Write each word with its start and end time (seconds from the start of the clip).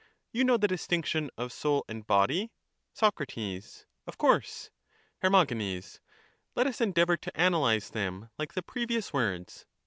You 0.31 0.43
know 0.43 0.57
the 0.57 0.67
distinction 0.67 1.29
of 1.37 1.53
soul 1.53 1.85
and 1.87 2.07
body? 2.07 2.49
Soc. 2.91 3.19
Of 3.21 4.17
course. 4.17 4.71
Her. 5.21 5.29
Let 5.29 6.65
us 6.67 6.81
endeavour 6.81 7.17
to 7.17 7.39
analyze 7.39 7.91
them 7.91 8.31
like 8.39 8.55
the 8.55 8.63
previous 8.63 9.13
words. 9.13 9.67